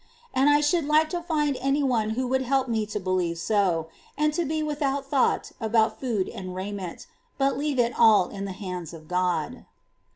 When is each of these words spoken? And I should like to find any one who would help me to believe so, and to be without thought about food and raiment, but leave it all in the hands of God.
And 0.33 0.49
I 0.49 0.61
should 0.61 0.85
like 0.85 1.11
to 1.11 1.21
find 1.21 1.55
any 1.61 1.83
one 1.83 2.11
who 2.17 2.25
would 2.27 2.41
help 2.41 2.67
me 2.67 2.87
to 2.87 2.99
believe 2.99 3.37
so, 3.37 3.87
and 4.17 4.33
to 4.33 4.45
be 4.45 4.63
without 4.63 5.05
thought 5.05 5.51
about 5.59 5.99
food 5.99 6.27
and 6.27 6.55
raiment, 6.55 7.05
but 7.37 7.55
leave 7.55 7.77
it 7.77 7.93
all 7.95 8.29
in 8.29 8.45
the 8.45 8.51
hands 8.57 8.95
of 8.95 9.07
God. 9.07 9.63